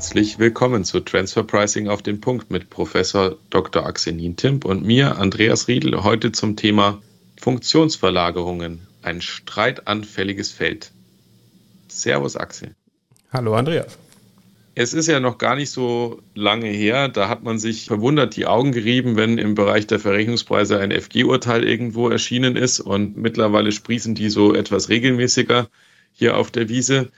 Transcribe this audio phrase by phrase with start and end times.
[0.00, 3.84] Herzlich willkommen zu Transfer Pricing auf den Punkt mit Professor Dr.
[3.84, 7.02] Axenin Timp und mir, Andreas Riedl, heute zum Thema
[7.38, 10.90] Funktionsverlagerungen, ein streitanfälliges Feld.
[11.88, 12.74] Servus Axel.
[13.30, 13.98] Hallo Andreas.
[14.74, 18.46] Es ist ja noch gar nicht so lange her, da hat man sich verwundert die
[18.46, 24.14] Augen gerieben, wenn im Bereich der Verrechnungspreise ein FG-Urteil irgendwo erschienen ist und mittlerweile sprießen
[24.14, 25.68] die so etwas regelmäßiger
[26.14, 27.10] hier auf der Wiese.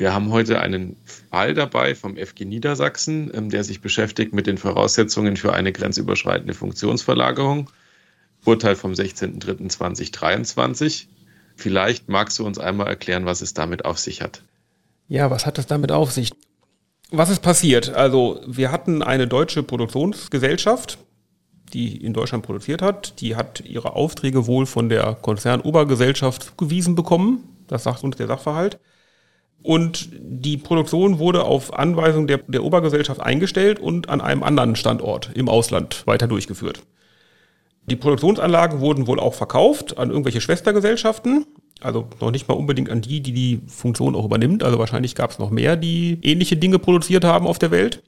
[0.00, 4.56] Wir haben heute einen Fall dabei vom FG Niedersachsen, ähm, der sich beschäftigt mit den
[4.56, 7.68] Voraussetzungen für eine grenzüberschreitende Funktionsverlagerung.
[8.46, 11.04] Urteil vom 16.03.2023.
[11.54, 14.42] Vielleicht magst du uns einmal erklären, was es damit auf sich hat.
[15.08, 16.32] Ja, was hat es damit auf sich?
[17.10, 17.90] Was ist passiert?
[17.90, 20.96] Also, wir hatten eine deutsche Produktionsgesellschaft,
[21.74, 23.20] die in Deutschland produziert hat.
[23.20, 27.44] Die hat ihre Aufträge wohl von der Konzernobergesellschaft zugewiesen bekommen.
[27.66, 28.80] Das sagt uns der Sachverhalt.
[29.62, 35.30] Und die Produktion wurde auf Anweisung der, der Obergesellschaft eingestellt und an einem anderen Standort
[35.34, 36.82] im Ausland weiter durchgeführt.
[37.86, 41.46] Die Produktionsanlagen wurden wohl auch verkauft an irgendwelche Schwestergesellschaften,
[41.80, 44.62] also noch nicht mal unbedingt an die, die die Funktion auch übernimmt.
[44.62, 48.02] Also wahrscheinlich gab es noch mehr, die ähnliche Dinge produziert haben auf der Welt.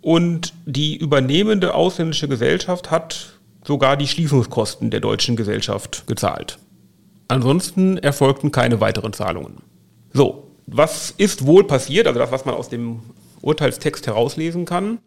[0.00, 6.58] Und die übernehmende ausländische Gesellschaft hat sogar die Schließungskosten der deutschen Gesellschaft gezahlt.
[7.28, 9.58] Ansonsten erfolgten keine weiteren Zahlungen.
[10.12, 12.06] So, was ist wohl passiert?
[12.06, 13.00] Also das, was man aus dem
[13.40, 14.98] Urteilstext herauslesen kann.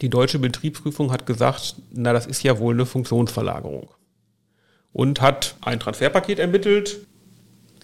[0.00, 3.90] Die deutsche Betriebsprüfung hat gesagt, na, das ist ja wohl eine Funktionsverlagerung.
[4.92, 7.06] Und hat ein Transferpaket ermittelt.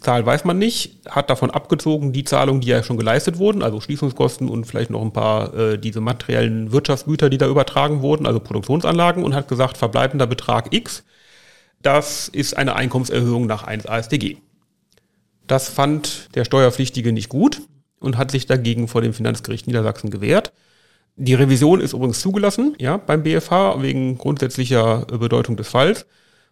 [0.01, 3.81] Zahl weiß man nicht, hat davon abgezogen die Zahlungen, die ja schon geleistet wurden, also
[3.81, 8.41] Schließungskosten und vielleicht noch ein paar äh, diese materiellen Wirtschaftsgüter, die da übertragen wurden, also
[8.41, 11.05] Produktionsanlagen, und hat gesagt, verbleibender Betrag X,
[11.83, 14.39] das ist eine Einkommenserhöhung nach 1 AStG.
[15.47, 17.63] Das fand der Steuerpflichtige nicht gut
[18.01, 20.53] und hat sich dagegen vor dem Finanzgericht Niedersachsen gewehrt.
[21.17, 26.05] Die Revision ist übrigens zugelassen, ja, beim BFH wegen grundsätzlicher Bedeutung des Falls,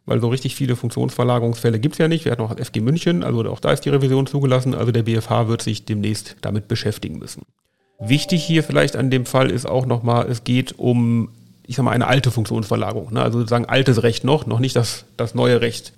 [0.06, 2.24] weil so richtig viele Funktionsverlagerungsfälle gibt's ja nicht.
[2.24, 4.74] Wir hatten auch FG München, also auch da ist die Revision zugelassen.
[4.74, 7.42] Also der BFH wird sich demnächst damit beschäftigen müssen.
[8.00, 11.30] Wichtig hier vielleicht an dem Fall ist auch nochmal, es geht um,
[11.66, 13.12] ich sag mal, eine alte Funktionsverlagerung.
[13.12, 13.22] Ne?
[13.22, 15.92] Also sozusagen altes Recht noch, noch nicht das, das neue Recht.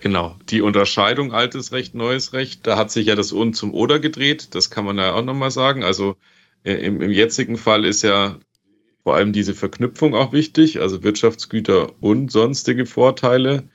[0.00, 4.00] Genau, die Unterscheidung altes Recht, neues Recht, da hat sich ja das Un zum Oder
[4.00, 5.84] gedreht, das kann man ja auch nochmal sagen.
[5.84, 6.16] Also
[6.64, 8.38] äh, im, im jetzigen Fall ist ja
[9.02, 13.68] vor allem diese Verknüpfung auch wichtig, also Wirtschaftsgüter und sonstige Vorteile,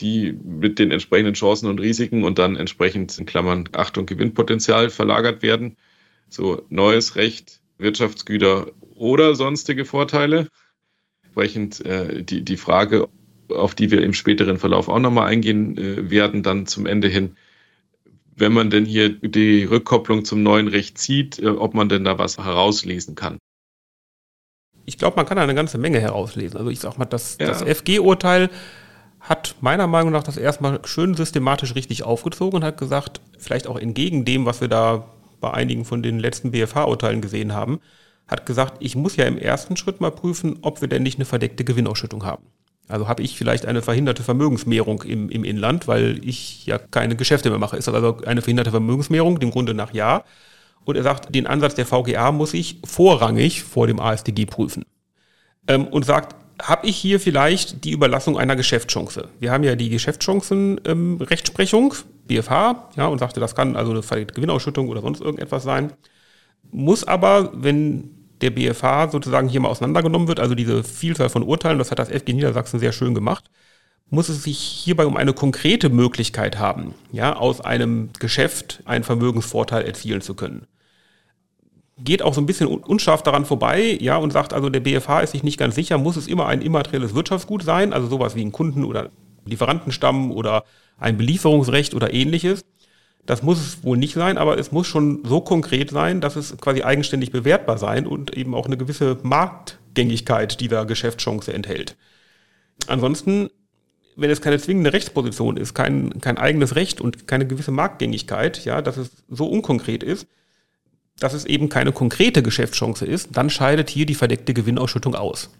[0.00, 5.42] die mit den entsprechenden Chancen und Risiken und dann entsprechend in Klammern Achtung Gewinnpotenzial verlagert
[5.42, 5.76] werden.
[6.28, 10.48] So neues Recht, Wirtschaftsgüter oder sonstige Vorteile.
[11.22, 13.08] Entsprechend äh, die, die Frage,
[13.50, 17.36] auf die wir im späteren Verlauf auch nochmal eingehen äh, werden, dann zum Ende hin,
[18.36, 22.18] wenn man denn hier die Rückkopplung zum neuen Recht zieht, äh, ob man denn da
[22.18, 23.38] was herauslesen kann.
[24.84, 26.56] Ich glaube, man kann da eine ganze Menge herauslesen.
[26.56, 27.48] Also ich sag mal, das, ja.
[27.48, 28.48] das FG-Urteil
[29.20, 33.78] hat meiner Meinung nach das erstmal schön systematisch richtig aufgezogen und hat gesagt, vielleicht auch
[33.78, 35.08] entgegen dem, was wir da
[35.40, 37.80] bei einigen von den letzten BFH-Urteilen gesehen haben,
[38.26, 41.24] hat gesagt, ich muss ja im ersten Schritt mal prüfen, ob wir denn nicht eine
[41.24, 42.44] verdeckte Gewinnausschüttung haben.
[42.88, 47.50] Also habe ich vielleicht eine verhinderte Vermögensmehrung im, im Inland, weil ich ja keine Geschäfte
[47.50, 47.76] mehr mache.
[47.76, 49.38] Ist das also eine verhinderte Vermögensmehrung?
[49.38, 50.24] Dem Grunde nach ja.
[50.84, 54.86] Und er sagt, den Ansatz der VGA muss ich vorrangig vor dem ASDG prüfen.
[55.66, 59.28] Ähm, und sagt, habe ich hier vielleicht die Überlassung einer Geschäftschance?
[59.38, 64.88] Wir haben ja die Geschäftschance-Rechtsprechung, ähm, BFH, ja, und sagte, das kann also eine Gewinnausschüttung
[64.88, 65.92] oder sonst irgendetwas sein.
[66.70, 71.78] Muss aber, wenn der BFH sozusagen hier mal auseinandergenommen wird, also diese Vielzahl von Urteilen,
[71.78, 73.50] das hat das FG Niedersachsen sehr schön gemacht,
[74.10, 79.84] muss es sich hierbei um eine konkrete Möglichkeit haben, ja, aus einem Geschäft einen Vermögensvorteil
[79.84, 80.66] erzielen zu können.
[81.98, 85.32] Geht auch so ein bisschen unscharf daran vorbei, ja, und sagt also, der BFH ist
[85.32, 88.52] sich nicht ganz sicher, muss es immer ein immaterielles Wirtschaftsgut sein, also sowas wie ein
[88.52, 89.10] Kunden- oder
[89.44, 90.64] Lieferantenstamm oder
[90.98, 92.64] ein Belieferungsrecht oder ähnliches.
[93.28, 96.56] Das muss es wohl nicht sein, aber es muss schon so konkret sein, dass es
[96.56, 101.94] quasi eigenständig bewertbar sein und eben auch eine gewisse Marktgängigkeit dieser Geschäftschance enthält.
[102.86, 103.50] Ansonsten,
[104.16, 108.80] wenn es keine zwingende Rechtsposition ist, kein, kein eigenes Recht und keine gewisse Marktgängigkeit, ja,
[108.80, 110.26] dass es so unkonkret ist,
[111.20, 115.50] dass es eben keine konkrete Geschäftschance ist, dann scheidet hier die verdeckte Gewinnausschüttung aus.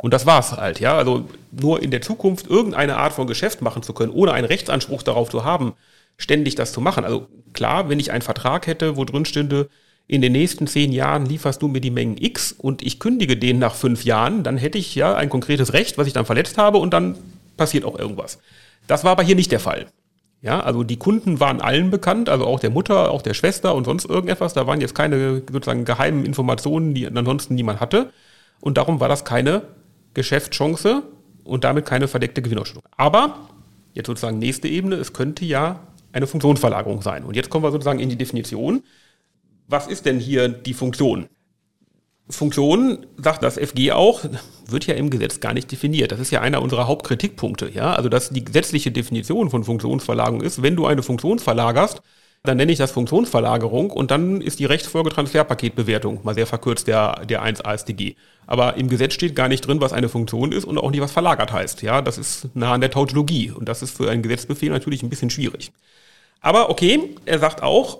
[0.00, 0.96] Und das war's halt, ja.
[0.96, 5.02] Also nur in der Zukunft irgendeine Art von Geschäft machen zu können, ohne einen Rechtsanspruch
[5.02, 5.72] darauf zu haben,
[6.20, 7.04] ständig das zu machen.
[7.04, 9.68] Also klar, wenn ich einen Vertrag hätte, wo drin stünde,
[10.06, 13.58] in den nächsten zehn Jahren lieferst du mir die Mengen X und ich kündige den
[13.58, 16.78] nach fünf Jahren, dann hätte ich ja ein konkretes Recht, was ich dann verletzt habe
[16.78, 17.16] und dann
[17.56, 18.40] passiert auch irgendwas.
[18.86, 19.86] Das war aber hier nicht der Fall.
[20.42, 23.84] Ja, also die Kunden waren allen bekannt, also auch der Mutter, auch der Schwester und
[23.84, 24.54] sonst irgendetwas.
[24.54, 28.10] Da waren jetzt keine sozusagen geheimen Informationen, die ansonsten niemand hatte.
[28.60, 29.62] Und darum war das keine
[30.14, 31.02] Geschäftschance
[31.44, 32.82] und damit keine verdeckte Gewinnausschüttung.
[32.96, 33.48] Aber
[33.92, 35.80] jetzt sozusagen nächste Ebene, es könnte ja
[36.12, 37.24] eine Funktionsverlagerung sein.
[37.24, 38.82] Und jetzt kommen wir sozusagen in die Definition.
[39.68, 41.28] Was ist denn hier die Funktion?
[42.28, 44.24] Funktion, sagt das FG auch,
[44.66, 46.12] wird ja im Gesetz gar nicht definiert.
[46.12, 47.70] Das ist ja einer unserer Hauptkritikpunkte.
[47.70, 47.94] Ja?
[47.94, 52.02] Also, dass die gesetzliche Definition von Funktionsverlagerung ist, wenn du eine Funktion verlagerst,
[52.42, 57.26] dann nenne ich das Funktionsverlagerung und dann ist die Rechtsfolge Transferpaketbewertung, mal sehr verkürzt der,
[57.26, 58.14] der 1 ASDG.
[58.46, 61.12] Aber im Gesetz steht gar nicht drin, was eine Funktion ist und auch nicht, was
[61.12, 61.82] verlagert heißt.
[61.82, 65.10] Ja, das ist nah an der Tautologie und das ist für einen Gesetzbefehl natürlich ein
[65.10, 65.70] bisschen schwierig.
[66.40, 67.98] Aber okay, er sagt auch,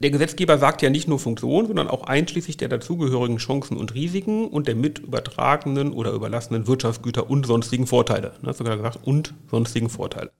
[0.00, 4.48] der Gesetzgeber sagt ja nicht nur Funktion, sondern auch einschließlich der dazugehörigen Chancen und Risiken
[4.48, 8.32] und der mit übertragenen oder überlassenen Wirtschaftsgüter und sonstigen Vorteile.
[8.42, 10.32] Ne, sogar gesagt, und sonstigen Vorteile.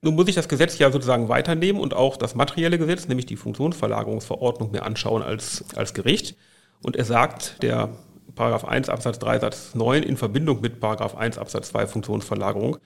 [0.00, 3.36] Nun muss ich das Gesetz ja sozusagen weiternehmen und auch das materielle Gesetz, nämlich die
[3.36, 6.36] Funktionsverlagerungsverordnung, mir anschauen als, als Gericht.
[6.82, 7.90] Und er sagt, der
[8.34, 12.78] Paragraph 1 Absatz 3 Satz 9 in Verbindung mit Paragraph 1 Absatz 2 Funktionsverlagerung.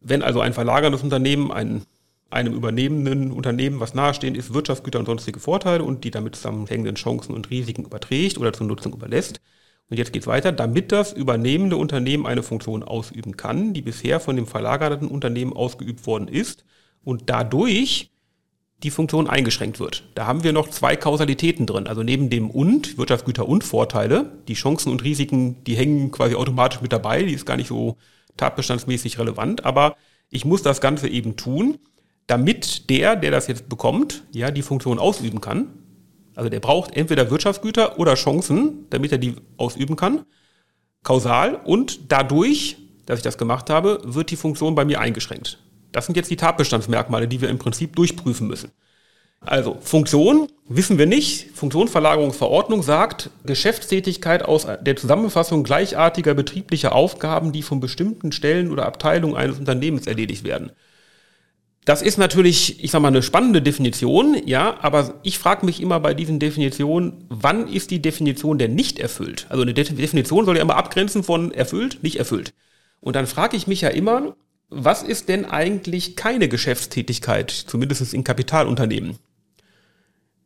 [0.00, 1.84] Wenn also ein verlagerndes Unternehmen ein,
[2.28, 7.34] einem übernehmenden Unternehmen, was nahestehend ist, Wirtschaftsgüter und sonstige Vorteile und die damit zusammenhängenden Chancen
[7.34, 9.40] und Risiken überträgt oder zur Nutzung überlässt,
[9.90, 14.36] und jetzt geht's weiter, damit das übernehmende Unternehmen eine Funktion ausüben kann, die bisher von
[14.36, 16.64] dem verlagerten Unternehmen ausgeübt worden ist
[17.02, 18.10] und dadurch
[18.82, 20.04] die Funktion eingeschränkt wird.
[20.14, 21.86] Da haben wir noch zwei Kausalitäten drin.
[21.86, 26.80] Also neben dem und, Wirtschaftsgüter und Vorteile, die Chancen und Risiken, die hängen quasi automatisch
[26.80, 27.96] mit dabei, die ist gar nicht so
[28.36, 29.96] tatbestandsmäßig relevant, aber
[30.30, 31.78] ich muss das Ganze eben tun,
[32.26, 35.66] damit der, der das jetzt bekommt, ja, die Funktion ausüben kann.
[36.40, 40.24] Also der braucht entweder Wirtschaftsgüter oder Chancen, damit er die ausüben kann.
[41.02, 45.58] Kausal und dadurch, dass ich das gemacht habe, wird die Funktion bei mir eingeschränkt.
[45.92, 48.70] Das sind jetzt die Tatbestandsmerkmale, die wir im Prinzip durchprüfen müssen.
[49.40, 51.50] Also Funktion wissen wir nicht.
[51.50, 59.36] Funktionsverlagerungsverordnung sagt Geschäftstätigkeit aus der Zusammenfassung gleichartiger betrieblicher Aufgaben, die von bestimmten Stellen oder Abteilungen
[59.36, 60.72] eines Unternehmens erledigt werden.
[61.86, 65.98] Das ist natürlich, ich sag mal, eine spannende Definition, ja, aber ich frage mich immer
[65.98, 69.46] bei diesen Definitionen, wann ist die Definition denn nicht erfüllt?
[69.48, 72.52] Also eine Definition soll ja immer abgrenzen von erfüllt, nicht erfüllt.
[73.00, 74.36] Und dann frage ich mich ja immer,
[74.68, 79.18] was ist denn eigentlich keine Geschäftstätigkeit, zumindest in Kapitalunternehmen?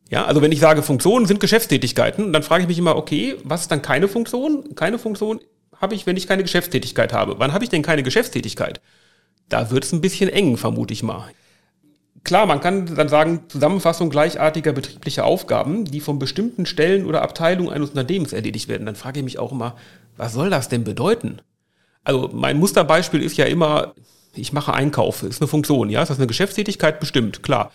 [0.09, 3.61] Ja, also wenn ich sage, Funktionen sind Geschäftstätigkeiten, dann frage ich mich immer, okay, was
[3.61, 4.75] ist dann keine Funktion?
[4.75, 5.41] Keine Funktion
[5.81, 7.35] habe ich, wenn ich keine Geschäftstätigkeit habe.
[7.39, 8.81] Wann habe ich denn keine Geschäftstätigkeit?
[9.49, 11.29] Da wird es ein bisschen eng, vermute ich mal.
[12.23, 17.69] Klar, man kann dann sagen, Zusammenfassung gleichartiger betrieblicher Aufgaben, die von bestimmten Stellen oder Abteilungen
[17.69, 18.87] eines Unternehmens erledigt werden.
[18.87, 19.75] Dann frage ich mich auch immer,
[20.17, 21.41] was soll das denn bedeuten?
[22.03, 23.93] Also mein Musterbeispiel ist ja immer,
[24.33, 26.99] ich mache Einkauf, ist eine Funktion, ja, ist das eine Geschäftstätigkeit?
[26.99, 27.71] Bestimmt, klar.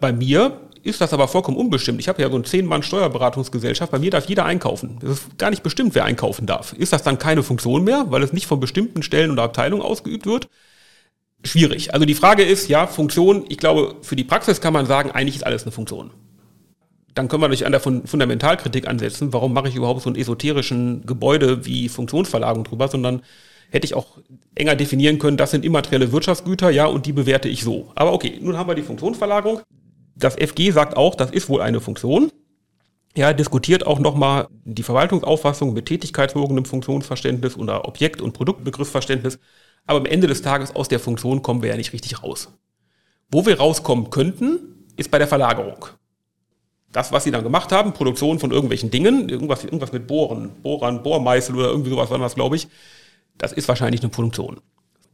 [0.00, 2.00] Bei mir ist das aber vollkommen unbestimmt.
[2.00, 4.98] Ich habe ja so eine 10-Mann-Steuerberatungsgesellschaft, bei mir darf jeder einkaufen.
[5.02, 6.72] Es ist gar nicht bestimmt, wer einkaufen darf.
[6.72, 10.24] Ist das dann keine Funktion mehr, weil es nicht von bestimmten Stellen oder Abteilungen ausgeübt
[10.24, 10.48] wird?
[11.44, 11.94] Schwierig.
[11.94, 15.36] Also die Frage ist, ja, Funktion, ich glaube, für die Praxis kann man sagen, eigentlich
[15.36, 16.10] ist alles eine Funktion.
[17.14, 21.04] Dann können wir natürlich an der Fundamentalkritik ansetzen, warum mache ich überhaupt so einen esoterischen
[21.06, 23.22] Gebäude wie Funktionsverlagerung drüber, sondern
[23.70, 24.18] hätte ich auch
[24.54, 27.90] enger definieren können, das sind immaterielle Wirtschaftsgüter, ja, und die bewerte ich so.
[27.94, 29.60] Aber okay, nun haben wir die Funktionsverlagerung.
[30.16, 32.30] Das FG sagt auch, das ist wohl eine Funktion.
[33.16, 39.38] Ja, diskutiert auch nochmal die Verwaltungsauffassung mit tätigkeitsbezogenem Funktionsverständnis oder Objekt- und Produktbegriffsverständnis.
[39.90, 42.48] Aber am Ende des Tages aus der Funktion kommen wir ja nicht richtig raus.
[43.28, 45.84] Wo wir rauskommen könnten, ist bei der Verlagerung.
[46.92, 51.02] Das, was sie dann gemacht haben, Produktion von irgendwelchen Dingen, irgendwas, irgendwas mit Bohren, Bohrern,
[51.02, 52.68] Bohrmeißel oder irgendwie sowas war glaube ich,
[53.36, 54.60] das ist wahrscheinlich eine Produktion.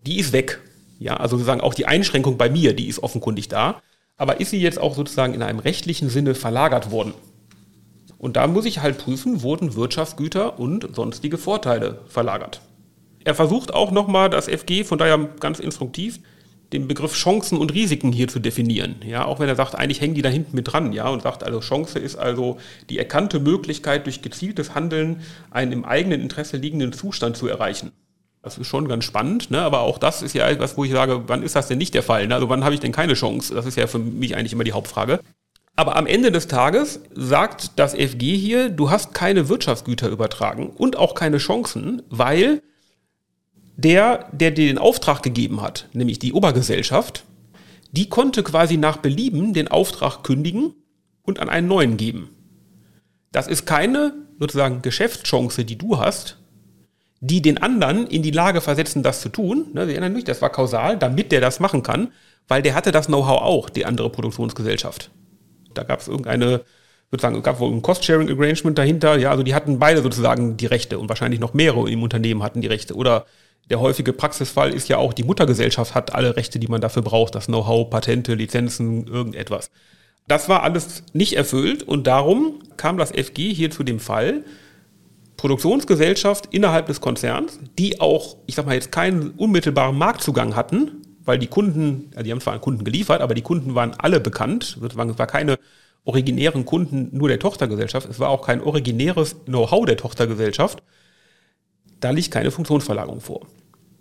[0.04, 0.60] Die ist weg.
[0.98, 3.80] Ja, also sozusagen auch die Einschränkung bei mir, die ist offenkundig da.
[4.18, 7.14] Aber ist sie jetzt auch sozusagen in einem rechtlichen Sinne verlagert worden?
[8.18, 12.60] Und da muss ich halt prüfen, wurden Wirtschaftsgüter und sonstige Vorteile verlagert.
[13.26, 16.20] Er versucht auch nochmal das FG, von daher ganz instruktiv,
[16.72, 19.00] den Begriff Chancen und Risiken hier zu definieren.
[19.04, 21.42] Ja, auch wenn er sagt, eigentlich hängen die da hinten mit dran, ja, und sagt
[21.42, 26.92] also, Chance ist also die erkannte Möglichkeit, durch gezieltes Handeln einen im eigenen Interesse liegenden
[26.92, 27.90] Zustand zu erreichen.
[28.44, 29.60] Das ist schon ganz spannend, ne?
[29.60, 32.04] aber auch das ist ja etwas, wo ich sage, wann ist das denn nicht der
[32.04, 32.28] Fall?
[32.28, 32.34] Ne?
[32.36, 33.56] Also wann habe ich denn keine Chance?
[33.56, 35.18] Das ist ja für mich eigentlich immer die Hauptfrage.
[35.74, 40.96] Aber am Ende des Tages sagt das FG hier, du hast keine Wirtschaftsgüter übertragen und
[40.96, 42.62] auch keine Chancen, weil
[43.76, 47.24] der, der dir den Auftrag gegeben hat, nämlich die Obergesellschaft,
[47.92, 50.74] die konnte quasi nach Belieben den Auftrag kündigen
[51.22, 52.30] und an einen neuen geben.
[53.32, 56.38] Das ist keine sozusagen Geschäftschance, die du hast,
[57.20, 59.68] die den anderen in die Lage versetzen, das zu tun.
[59.72, 62.12] Ne, Sie erinnern mich, das war kausal, damit der das machen kann.
[62.48, 65.10] weil der hatte das Know-how auch, die andere Produktionsgesellschaft.
[65.74, 66.62] Da gab es irgendeine,
[67.10, 71.08] sozusagen, gab wohl ein Cost-Sharing-Arrangement dahinter, ja, also die hatten beide sozusagen die Rechte und
[71.08, 72.94] wahrscheinlich noch mehrere im Unternehmen hatten die Rechte.
[72.94, 73.26] Oder
[73.70, 77.34] der häufige Praxisfall ist ja auch, die Muttergesellschaft hat alle Rechte, die man dafür braucht,
[77.34, 79.70] das Know-how, Patente, Lizenzen, irgendetwas.
[80.28, 84.44] Das war alles nicht erfüllt und darum kam das FG hier zu dem Fall,
[85.36, 91.38] Produktionsgesellschaft innerhalb des Konzerns, die auch, ich sag mal jetzt keinen unmittelbaren Marktzugang hatten, weil
[91.38, 94.78] die Kunden, ja, die haben zwar an Kunden geliefert, aber die Kunden waren alle bekannt.
[94.82, 95.58] Es war keine
[96.04, 100.82] originären Kunden nur der Tochtergesellschaft, es war auch kein originäres Know-how der Tochtergesellschaft.
[102.00, 103.46] Da liegt keine Funktionsverlagerung vor.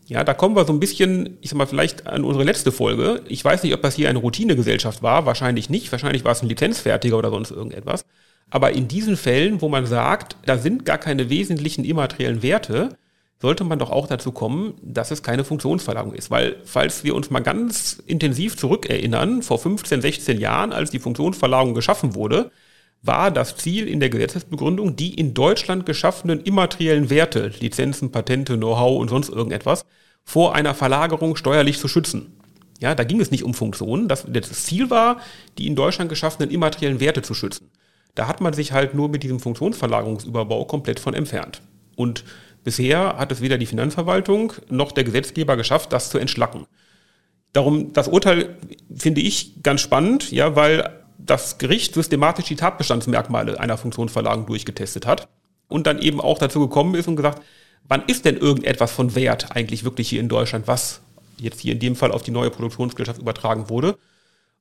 [0.08, 3.22] Ja, da kommen wir so ein bisschen, ich sag mal, vielleicht an unsere letzte Folge.
[3.28, 5.92] Ich weiß nicht, ob das hier eine Routinegesellschaft war, wahrscheinlich nicht.
[5.92, 8.06] Wahrscheinlich war es ein Lizenzfertiger oder sonst irgendetwas.
[8.52, 12.90] Aber in diesen Fällen, wo man sagt, da sind gar keine wesentlichen immateriellen Werte,
[13.42, 16.30] sollte man doch auch dazu kommen, dass es keine Funktionsverlagerung ist.
[16.30, 21.74] Weil, falls wir uns mal ganz intensiv zurückerinnern, vor 15, 16 Jahren, als die Funktionsverlagerung
[21.74, 22.52] geschaffen wurde,
[23.06, 29.00] war das Ziel in der Gesetzesbegründung, die in Deutschland geschaffenen immateriellen Werte, Lizenzen, Patente, Know-how
[29.00, 29.86] und sonst irgendetwas,
[30.24, 32.40] vor einer Verlagerung steuerlich zu schützen.
[32.80, 34.08] Ja, da ging es nicht um Funktionen.
[34.08, 35.22] Das, das Ziel war,
[35.58, 37.70] die in Deutschland geschaffenen immateriellen Werte zu schützen.
[38.16, 41.62] Da hat man sich halt nur mit diesem Funktionsverlagerungsüberbau komplett von entfernt.
[41.96, 42.24] Und
[42.64, 46.66] bisher hat es weder die Finanzverwaltung noch der Gesetzgeber geschafft, das zu entschlacken.
[47.54, 48.58] Darum, das Urteil
[48.94, 55.28] finde ich ganz spannend, ja, weil das Gericht systematisch die Tatbestandsmerkmale einer Funktionsverlagerung durchgetestet hat
[55.68, 57.42] und dann eben auch dazu gekommen ist und gesagt,
[57.88, 61.02] wann ist denn irgendetwas von Wert eigentlich wirklich hier in Deutschland, was
[61.38, 63.98] jetzt hier in dem Fall auf die neue Produktionsgesellschaft übertragen wurde.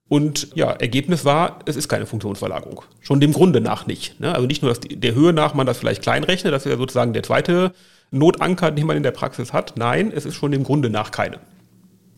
[0.08, 2.82] Und ja, Ergebnis war, es ist keine Funktionsverlagerung.
[3.00, 4.20] Schon dem Grunde nach nicht.
[4.20, 4.34] Ne?
[4.34, 7.14] Also nicht nur, dass der Höhe nach man das vielleicht kleinrechnet, das ist ja sozusagen
[7.14, 7.72] der zweite
[8.10, 9.74] Notanker, den man in der Praxis hat.
[9.76, 11.40] Nein, es ist schon dem Grunde nach keine.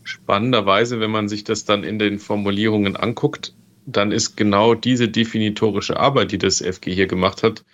[0.03, 3.55] Spannenderweise, wenn man sich das dann in den Formulierungen anguckt,
[3.87, 7.65] dann ist genau diese definitorische Arbeit, die das FG hier gemacht hat,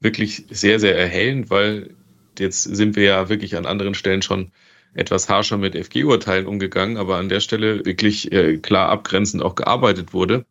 [0.00, 1.94] wirklich sehr, sehr erhellend, weil
[2.38, 4.50] jetzt sind wir ja wirklich an anderen Stellen schon
[4.94, 10.12] etwas harscher mit FG-Urteilen umgegangen, aber an der Stelle wirklich äh, klar abgrenzend auch gearbeitet
[10.12, 10.44] wurde.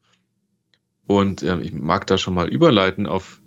[1.07, 3.41] Und äh, ich mag da schon mal überleiten auf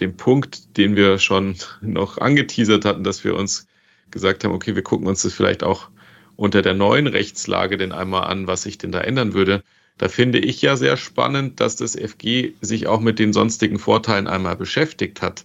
[0.00, 3.66] den Punkt, den wir schon noch angeteasert hatten, dass wir uns
[4.10, 5.90] gesagt haben, okay, wir gucken uns das vielleicht auch
[6.36, 9.64] unter der neuen Rechtslage denn einmal an, was sich denn da ändern würde.
[9.98, 14.28] Da finde ich ja sehr spannend, dass das FG sich auch mit den sonstigen Vorteilen
[14.28, 15.44] einmal beschäftigt hat.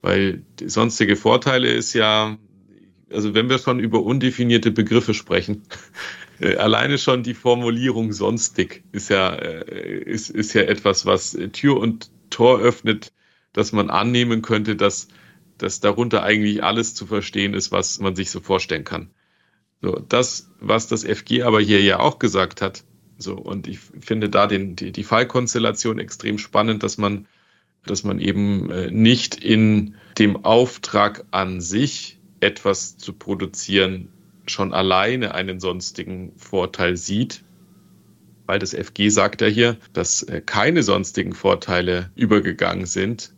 [0.00, 2.38] Weil sonstige Vorteile ist ja,
[3.12, 5.62] also wenn wir schon über undefinierte Begriffe sprechen,
[6.40, 11.76] äh, alleine schon die Formulierung sonstig ist ja, äh, ist, ist ja etwas, was Tür
[11.76, 13.12] und Tor öffnet,
[13.52, 15.08] dass man annehmen könnte, dass,
[15.58, 19.10] dass darunter eigentlich alles zu verstehen ist, was man sich so vorstellen kann.
[19.82, 22.84] So, das, was das FG aber hier ja auch gesagt hat,
[23.18, 27.26] so, und ich finde da den, die, die Fallkonstellation extrem spannend, dass man,
[27.86, 34.08] dass man eben äh, nicht in dem Auftrag an sich etwas zu produzieren
[34.46, 37.44] schon alleine einen sonstigen Vorteil sieht,
[38.46, 43.34] weil das FG sagt ja hier, dass äh, keine sonstigen Vorteile übergegangen sind,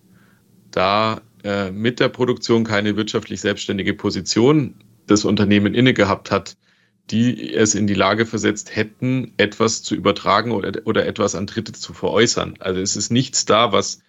[0.70, 4.76] da äh, mit der Produktion keine wirtschaftlich selbstständige Position
[5.06, 6.56] das Unternehmen inne gehabt hat,
[7.10, 11.72] die es in die Lage versetzt hätten, etwas zu übertragen oder, oder etwas an Dritte
[11.72, 12.54] zu veräußern.
[12.60, 14.00] Also es ist nichts da, was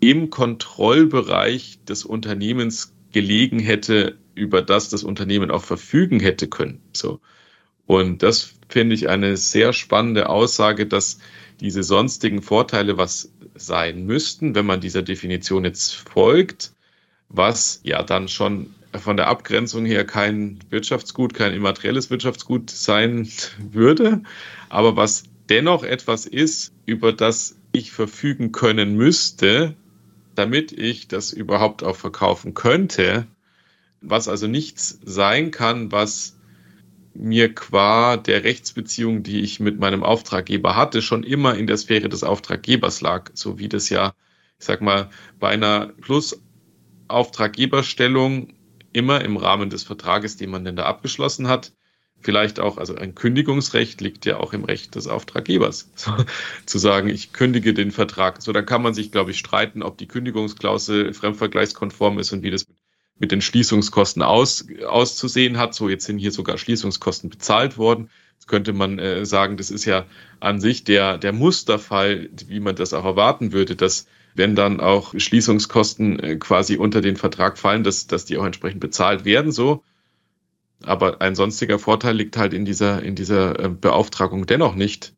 [0.00, 6.82] im Kontrollbereich des Unternehmens gelegen hätte, über das das Unternehmen auch verfügen hätte können.
[6.92, 7.20] So.
[7.86, 11.18] Und das finde ich eine sehr spannende Aussage, dass
[11.60, 16.72] diese sonstigen Vorteile was sein müssten, wenn man dieser Definition jetzt folgt,
[17.28, 24.22] was ja dann schon von der Abgrenzung her kein Wirtschaftsgut, kein immaterielles Wirtschaftsgut sein würde,
[24.68, 29.74] aber was dennoch etwas ist, über das ich verfügen können müsste,
[30.34, 33.26] damit ich das überhaupt auch verkaufen könnte,
[34.00, 36.36] was also nichts sein kann, was
[37.14, 42.08] mir qua der Rechtsbeziehung, die ich mit meinem Auftraggeber hatte, schon immer in der Sphäre
[42.08, 44.14] des Auftraggebers lag, so wie das ja,
[44.58, 48.53] ich sag mal, bei einer Plus-Auftraggeberstellung
[48.94, 51.72] immer im Rahmen des Vertrages, den man denn da abgeschlossen hat,
[52.24, 56.12] vielleicht auch, also ein Kündigungsrecht liegt ja auch im Recht des Auftraggebers, so,
[56.64, 58.40] zu sagen, ich kündige den Vertrag.
[58.40, 62.50] So, dann kann man sich, glaube ich, streiten, ob die Kündigungsklausel fremdvergleichskonform ist und wie
[62.50, 62.66] das
[63.18, 65.74] mit, den Schließungskosten aus, auszusehen hat.
[65.74, 68.10] So, jetzt sind hier sogar Schließungskosten bezahlt worden.
[68.34, 70.06] Jetzt könnte man äh, sagen, das ist ja
[70.40, 75.14] an sich der, der Musterfall, wie man das auch erwarten würde, dass wenn dann auch
[75.16, 79.82] Schließungskosten äh, quasi unter den Vertrag fallen, dass, dass die auch entsprechend bezahlt werden, so.
[80.82, 85.14] Aber ein sonstiger Vorteil liegt halt in dieser, in dieser äh, Beauftragung dennoch nicht.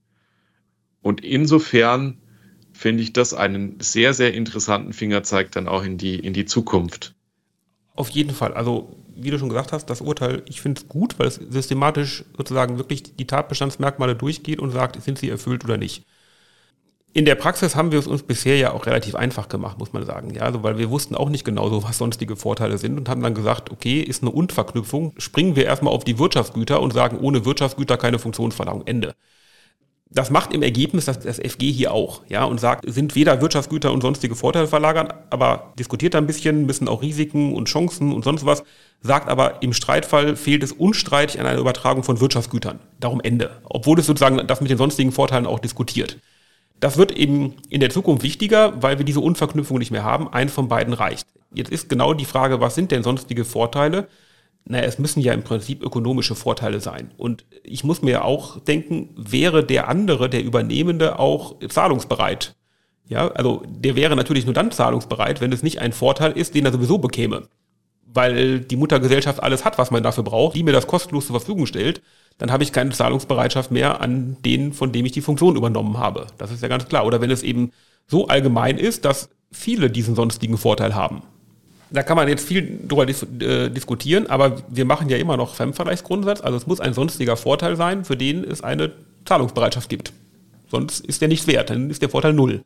[1.02, 2.18] Und insofern
[2.72, 7.14] finde ich das einen sehr, sehr interessanten Fingerzeig dann auch in die, in die Zukunft.
[7.94, 8.52] Auf jeden Fall.
[8.52, 12.24] Also, wie du schon gesagt hast, das Urteil, ich finde es gut, weil es systematisch
[12.36, 16.04] sozusagen wirklich die Tatbestandsmerkmale durchgeht und sagt, sind sie erfüllt oder nicht.
[17.12, 20.04] In der Praxis haben wir es uns bisher ja auch relativ einfach gemacht, muss man
[20.04, 20.34] sagen.
[20.34, 23.22] Ja, also weil wir wussten auch nicht genau so, was sonstige Vorteile sind und haben
[23.22, 27.46] dann gesagt, okay, ist eine Und-Verknüpfung, springen wir erstmal auf die Wirtschaftsgüter und sagen, ohne
[27.46, 29.14] Wirtschaftsgüter keine Funktionsverlagerung, Ende.
[30.08, 33.92] Das macht im Ergebnis das, das FG hier auch, ja, und sagt, sind weder Wirtschaftsgüter
[33.92, 38.24] und sonstige Vorteile verlagern, aber diskutiert da ein bisschen, müssen auch Risiken und Chancen und
[38.24, 38.62] sonst was,
[39.00, 42.78] sagt aber, im Streitfall fehlt es unstreitig an einer Übertragung von Wirtschaftsgütern.
[43.00, 43.62] Darum Ende.
[43.64, 46.18] Obwohl es sozusagen das mit den sonstigen Vorteilen auch diskutiert.
[46.80, 50.28] Das wird eben in der Zukunft wichtiger, weil wir diese Unverknüpfung nicht mehr haben.
[50.28, 51.26] Eins von beiden reicht.
[51.54, 54.08] Jetzt ist genau die Frage, was sind denn sonstige Vorteile?
[54.64, 57.12] Naja, es müssen ja im Prinzip ökonomische Vorteile sein.
[57.16, 62.56] Und ich muss mir auch denken, wäre der andere, der Übernehmende, auch zahlungsbereit?
[63.08, 66.66] Ja, also der wäre natürlich nur dann zahlungsbereit, wenn es nicht ein Vorteil ist, den
[66.66, 67.48] er sowieso bekäme.
[68.04, 71.66] Weil die Muttergesellschaft alles hat, was man dafür braucht, die mir das kostenlos zur Verfügung
[71.66, 72.02] stellt
[72.38, 76.26] dann habe ich keine Zahlungsbereitschaft mehr an den, von dem ich die Funktion übernommen habe.
[76.38, 77.06] Das ist ja ganz klar.
[77.06, 77.72] Oder wenn es eben
[78.06, 81.22] so allgemein ist, dass viele diesen sonstigen Vorteil haben.
[81.90, 85.54] Da kann man jetzt viel drüber dis äh, diskutieren, aber wir machen ja immer noch
[85.54, 86.40] Fremdvergleichsgrundsatz.
[86.40, 88.92] Also es muss ein sonstiger Vorteil sein, für den es eine
[89.24, 90.12] Zahlungsbereitschaft gibt.
[90.68, 92.62] Sonst ist der nichts wert, dann ist der Vorteil null.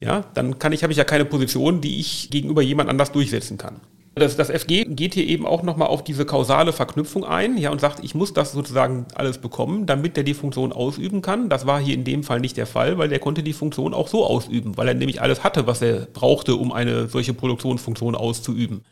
[0.00, 3.56] Ja, dann kann ich, habe ich ja keine Position, die ich gegenüber jemand anders durchsetzen
[3.58, 3.80] kann.
[4.14, 7.80] Das, das FG geht hier eben auch nochmal auf diese kausale Verknüpfung ein ja, und
[7.80, 11.48] sagt, ich muss das sozusagen alles bekommen, damit der die Funktion ausüben kann.
[11.48, 14.08] Das war hier in dem Fall nicht der Fall, weil der konnte die Funktion auch
[14.08, 18.84] so ausüben, weil er nämlich alles hatte, was er brauchte, um eine solche Produktionsfunktion auszuüben.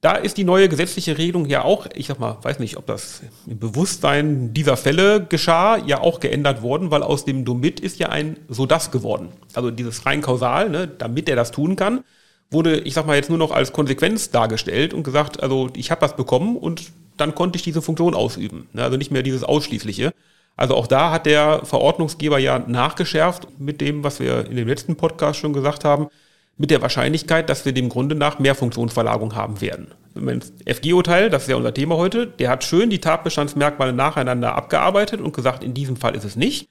[0.00, 3.22] Da ist die neue gesetzliche Regelung ja auch, ich sag mal, weiß nicht, ob das
[3.46, 8.08] im Bewusstsein dieser Fälle geschah, ja auch geändert worden, weil aus dem Domit ist ja
[8.08, 9.30] ein so das geworden.
[9.54, 12.04] Also dieses rein kausal, ne, damit er das tun kann,
[12.50, 16.02] wurde, ich sag mal, jetzt nur noch als Konsequenz dargestellt und gesagt, also ich habe
[16.02, 18.68] was bekommen und dann konnte ich diese Funktion ausüben.
[18.72, 18.82] Ne?
[18.82, 20.12] Also nicht mehr dieses Ausschließliche.
[20.56, 24.96] Also auch da hat der Verordnungsgeber ja nachgeschärft mit dem, was wir in dem letzten
[24.96, 26.08] Podcast schon gesagt haben,
[26.56, 29.92] mit der Wahrscheinlichkeit, dass wir dem Grunde nach mehr Funktionsverlagerung haben werden.
[30.14, 35.20] Das FG-Urteil, das ist ja unser Thema heute, der hat schön die Tatbestandsmerkmale nacheinander abgearbeitet
[35.20, 36.68] und gesagt, in diesem Fall ist es nicht.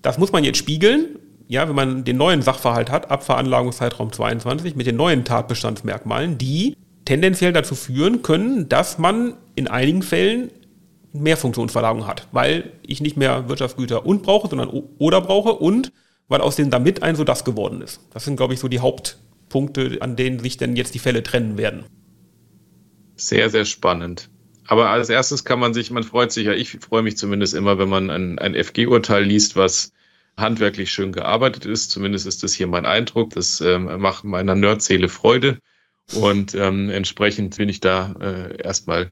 [0.00, 4.74] Das muss man jetzt spiegeln ja, wenn man den neuen Sachverhalt hat, ab Veranlagungszeitraum 22,
[4.74, 10.50] mit den neuen Tatbestandsmerkmalen, die tendenziell dazu führen können, dass man in einigen Fällen
[11.12, 15.92] mehr Funktionsverlagerung hat, weil ich nicht mehr Wirtschaftsgüter und brauche, sondern oder brauche und
[16.28, 18.00] weil aus dem damit ein so das geworden ist.
[18.12, 21.56] Das sind, glaube ich, so die Hauptpunkte, an denen sich denn jetzt die Fälle trennen
[21.56, 21.84] werden.
[23.14, 24.28] Sehr, sehr spannend.
[24.66, 27.78] Aber als erstes kann man sich, man freut sich ja, ich freue mich zumindest immer,
[27.78, 29.92] wenn man ein, ein FG-Urteil liest, was
[30.36, 31.90] handwerklich schön gearbeitet ist.
[31.90, 33.30] Zumindest ist das hier mein Eindruck.
[33.30, 35.58] Das ähm, macht meiner Nerdseele Freude.
[36.14, 39.10] Und ähm, entsprechend bin ich da äh, erstmal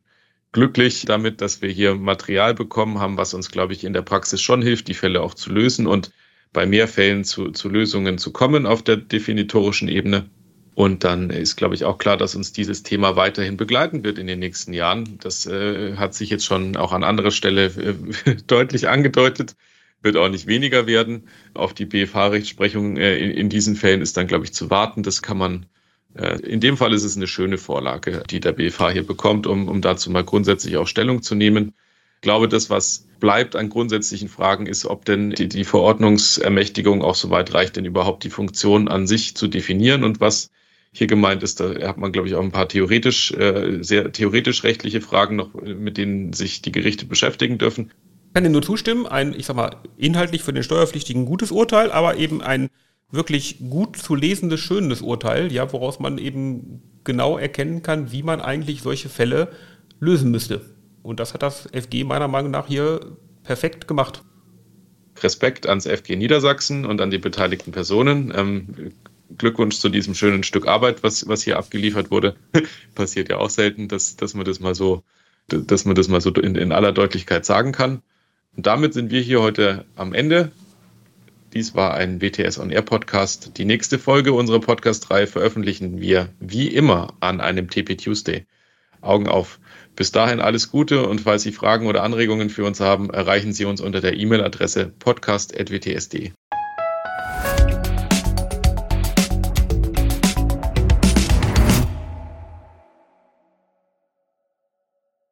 [0.53, 4.41] glücklich damit, dass wir hier Material bekommen haben, was uns, glaube ich, in der Praxis
[4.41, 6.13] schon hilft, die Fälle auch zu lösen und
[6.53, 10.31] bei mehr Fällen zu, zu Lösungen zu kommen auf der definitorischen Ebene.
[10.77, 14.27] Und dann ist, glaube ich, auch klar, dass uns dieses Thema weiterhin begleiten wird in
[14.27, 15.19] den nächsten Jahren.
[15.21, 19.57] Das äh, hat sich jetzt schon auch an anderer Stelle äh, deutlich angedeutet
[20.05, 21.29] wird auch nicht weniger werden.
[21.55, 25.03] Auf die BFH-Rechtsprechung äh, in, in, diesen Fällen ist dann, glaube ich, zu warten.
[25.03, 25.67] Das kann man,
[26.15, 29.69] äh, in dem Fall ist es eine schöne Vorlage, die der BFH hier bekommt, um,
[29.69, 31.75] um dazu mal grundsätzlich auch Stellung zu nehmen.
[32.17, 37.15] Ich glaube, das, was bleibt an grundsätzlichen Fragen, ist, ob denn die, die Verordnungsermächtigung auch
[37.15, 40.51] so weit reicht, denn überhaupt die Funktion an sich zu definieren und was
[40.93, 44.63] hier gemeint ist, da hat man, glaube ich, auch ein paar theoretisch, äh, sehr theoretisch
[44.63, 47.91] rechtliche Fragen noch, mit denen sich die Gerichte beschäftigen dürfen
[48.35, 49.07] kann dir nur zustimmen.
[49.07, 52.69] Ein, ich sag mal, inhaltlich für den Steuerpflichtigen gutes Urteil, aber eben ein
[53.11, 58.41] wirklich gut zu lesendes, schönes Urteil, ja, woraus man eben genau erkennen kann, wie man
[58.41, 59.49] eigentlich solche Fälle
[60.01, 60.61] lösen müsste.
[61.03, 64.23] Und das hat das FG meiner Meinung nach hier perfekt gemacht.
[65.23, 68.33] Respekt ans FG Niedersachsen und an die beteiligten Personen.
[68.35, 68.93] Ähm,
[69.39, 72.37] Glückwunsch zu diesem schönen Stück Arbeit, was, was hier abgeliefert wurde.
[72.95, 75.05] Passiert ja auch selten, dass, dass man das mal so,
[75.49, 78.03] dass man das mal so in, in aller Deutlichkeit sagen kann.
[78.57, 80.53] Und damit sind wir hier heute am Ende.
[81.53, 83.57] Dies war ein WTS On Air Podcast.
[83.59, 88.47] Die nächste Folge unserer Podcast-Reihe veröffentlichen wir wie immer an einem TP Tuesday.
[89.01, 89.61] Augen auf.
[89.97, 93.65] Bis dahin alles Gute und falls Sie Fragen oder Anregungen für uns haben, erreichen Sie
[93.65, 96.33] uns unter der E-Mail-Adresse podcast.wts.de.